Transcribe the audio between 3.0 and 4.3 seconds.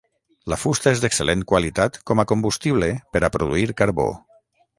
per a produir carbó.